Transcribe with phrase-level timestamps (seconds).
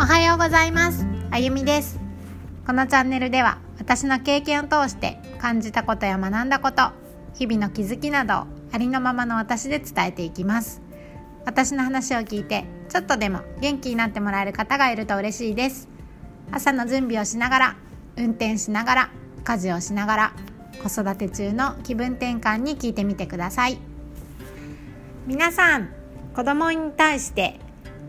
[0.00, 1.04] おはようございます。
[1.30, 2.00] あゆみです。
[2.66, 6.90] このチャンネルでは私の経験を通して感じたことや学んだこと
[7.34, 10.80] 日々の気づきなどありのままの私で伝えていきます。
[11.44, 15.86] 私の話を聞いてちょっとでも元気になってもらえる方がいると嬉しいです。
[16.50, 17.76] 朝の準備をしながら
[18.16, 19.10] 運転しながら
[19.44, 20.32] 家事をしながら
[20.82, 23.76] 子育て中の気分転換に聞いてみてください。
[25.26, 25.90] 皆さん
[26.34, 27.60] 子供に対して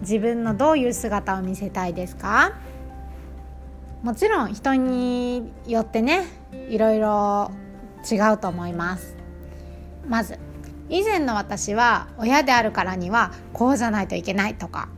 [0.00, 2.52] 自分のどういう姿を見せたいですか？
[4.02, 6.24] もちろん人によってね
[6.68, 7.50] いろいろ
[8.10, 9.16] 違うと思います。
[10.08, 10.38] まず
[10.88, 14.88] 以前の私は親であるからにはこうじゃないといけないとか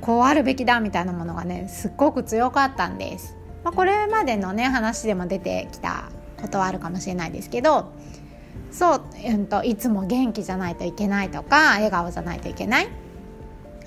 [0.00, 7.92] こうあるべきだみたいなものがねすっごく強かったんです、まあ、これまでのね話でも出てきたことはあるかもしれないですけど
[8.70, 12.88] そう、うんと、いつも元気じゃないといけないとか笑顔じゃないといけない。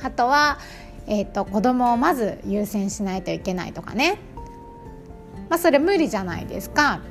[0.03, 0.59] あとは、
[1.07, 4.19] えーと、子供をまず優先しないといけないとかね、
[5.49, 7.01] まあ、それ無理じゃないですか。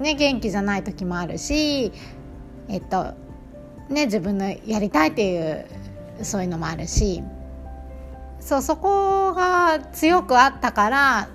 [0.00, 1.92] ね、元気じゃない時もあるし、
[2.68, 3.14] えっと
[3.88, 5.66] ね、自分のやりたいっていう
[6.22, 7.22] そういうのもあるし。
[8.46, 11.28] そうそこが強くあったから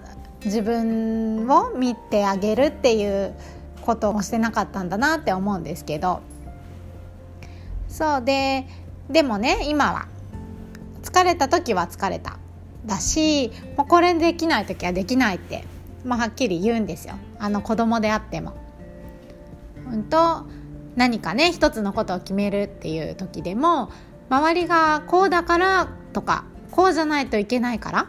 [0.45, 3.33] 自分を見てあげるっていう
[3.81, 6.21] ことをしてなかったんだなって思うんですけど。
[7.89, 8.65] そうで
[9.09, 10.07] でもね今は
[11.03, 12.37] 疲れた時は疲れた。
[12.85, 15.65] だしもうこれできない時はできないって、
[16.03, 17.15] まあ、はっきり言うんですよ。
[17.39, 18.53] あの子供であっても。
[19.91, 20.45] うんと
[20.95, 23.91] 何かね一つのことを決めるっていう時でも
[24.29, 28.07] 周りがこうだからとかこうじゃないといけないから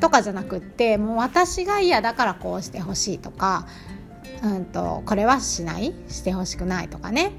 [0.00, 3.66] とかじゃなくってもう私が嫌だからこうしてほしいとか、
[4.44, 7.32] うんと、これはしないしてほしくないとかね。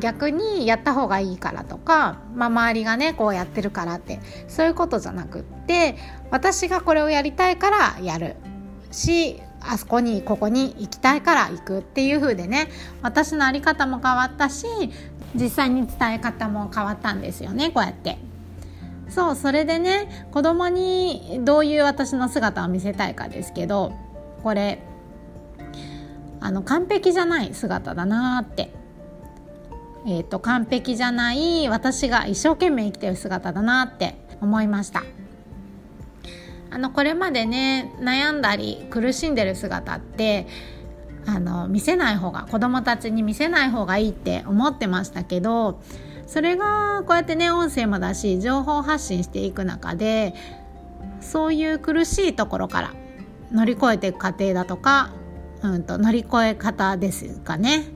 [0.00, 5.96] 逆にやった方がいいからとか、まあ、周りがねこうやってるからってそういうことじゃなくって
[6.30, 8.36] 私がこれをやりたいからやる
[8.90, 12.68] しあそこにここに行きたいから行くっていう風でね
[13.02, 14.66] 私の在り方も変わったし
[15.34, 18.18] 実際に伝え方も変わったんですよねこうやって。
[19.08, 23.92] そうそれでね子供にどういう私の姿を見せたいかですけど
[24.42, 24.82] これ
[26.40, 28.72] あの完璧じゃない姿だなって
[30.06, 35.02] えーと、完璧じゃない私が一生懸命生きてる姿だなって思いました。
[36.70, 40.46] あのこれまでね悩んだり苦しんでる姿って
[41.24, 45.80] あの見せない方が子供たちに見せない方がいいって思ってましたけど
[46.26, 50.34] それがこうやってね音声もだし情報発信していく中で
[51.20, 52.94] そういう苦しいところから
[53.52, 55.12] 乗り越えていく過程だとか、
[55.62, 57.95] うんと、乗り越え方ですかね。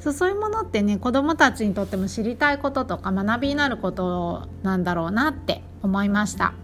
[0.00, 6.54] そうそういうものってね子どもたちにとっても知りたいこととか学びになることなんだろうなって思いました。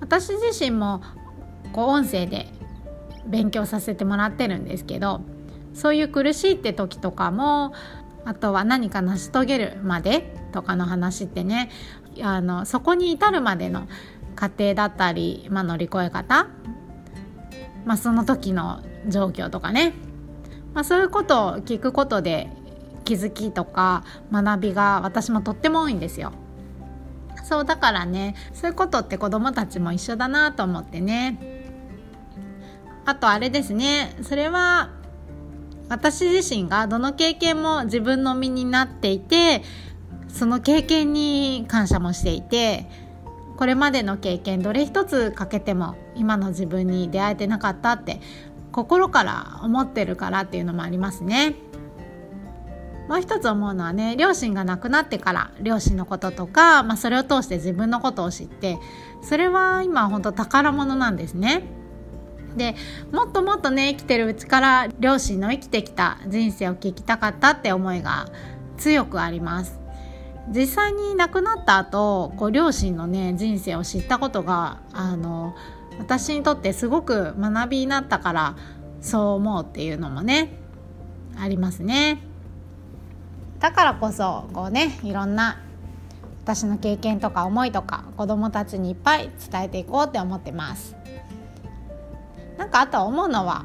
[0.00, 1.02] 私自身も
[1.72, 2.48] こう音声で
[3.26, 5.22] 勉強させてもらってるんですけど
[5.74, 7.72] そういう苦しいって時とかも
[8.24, 11.70] あとは何か成し遂げるまでとかの話ってね
[12.20, 13.86] あのそこに至るまでの
[14.34, 16.48] 過程だったり、まあ、乗り越え方、
[17.84, 19.94] まあ、その時の状況とかね
[20.74, 22.48] まあ、そういうことを聞くことで
[23.04, 26.32] 気づきとか学びが私もとっても多いんですよ。
[27.44, 31.38] そうだからねそういうことって子どもたちも一緒だなと思ってね
[33.04, 34.90] あとあれですねそれは
[35.88, 39.62] 私自身がどの経験も自分の身になっていて
[40.28, 42.86] その経験に感謝もしていて
[43.56, 48.20] これまでの経験どれ一つ欠けても今の自分に出会えてなかったって
[48.72, 51.54] 心から思ってるからっていうのもありますね。
[53.08, 58.78] もう一つ思うのはね両親が亡くなってから両親のこととか、まあ、それを通して自分のことを知って
[59.22, 61.64] それは今本当宝物なんですね。
[62.56, 62.74] で
[63.12, 68.26] もっともっとね生きてるうちから両親の生きてきた人生を聞きたかったって思いが
[68.76, 69.78] 強くあります。
[70.48, 75.54] 実際に亡くなった後こう両親のね人生を知ったことがあの
[75.98, 78.56] 私にとってすごく学びになったから
[79.00, 80.52] そう思うっていうのもね
[81.36, 82.20] ありますね
[83.58, 85.60] だからこそこうねいろんな
[86.44, 90.96] 私の経験とか思いとか子どもたちにいっぱい伝えていこうって思ってます
[92.58, 93.64] なんかあと思うのは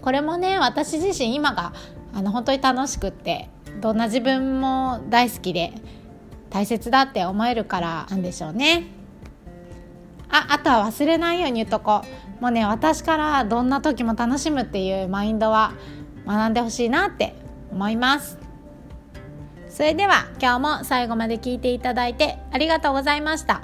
[0.00, 1.72] これもね私自身今が
[2.14, 3.48] あの本当に楽しくって
[3.80, 5.72] どんな自分も大好きで
[6.50, 8.99] 大切だって思えるからなんでしょうね。
[10.30, 12.30] ああとは忘れないように言うとこう。
[12.42, 15.74] もうね私からどんな時も楽しむっていうマインドは
[16.26, 17.34] 学んでほしいなって
[17.70, 18.38] 思います。
[19.68, 23.62] それでは今日も最後まで聞いていただいてありがとうございました。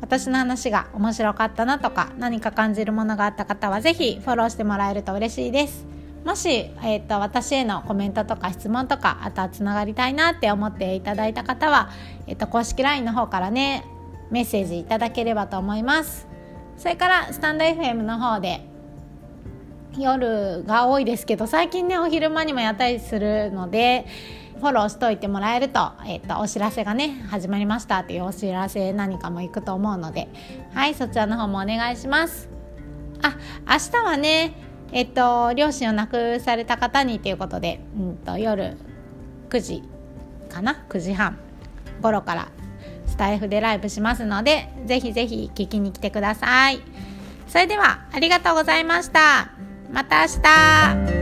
[0.00, 5.86] 私の話が面白かったなとか何か感じるものがあった方は是非フォローしてもらえると嬉しいです。
[6.24, 6.50] もし、
[6.82, 11.90] えーと、私へのコメントとか質問とかあとはつながりたいなって思っていただいた方は、
[12.26, 13.84] えーと、公式 LINE の方からね
[14.30, 16.26] メッセージいただければと思います。
[16.76, 18.60] それからスタンド FM の方で
[19.98, 24.06] 夜が多いですけど最近ねお昼間にもやったりするので
[24.58, 30.28] フォローしといてもらえると,、えーと、お知らせがね始まりましたっていうお知らせ何かも行くと思うので。
[30.74, 32.48] はいそちらの方もお願いします。
[33.22, 33.36] あ
[33.68, 34.54] 明日はね
[34.92, 38.76] えっ、ー、と両親を亡くされた方にということで、うんと、夜
[39.48, 39.82] 9時
[40.48, 41.38] かな？9時半
[42.00, 42.48] 頃から
[43.18, 46.80] タイフでライブしますのでぜひぜひ聞きに来てください。
[47.48, 49.50] それではありがとうございました。
[49.90, 51.17] また明日。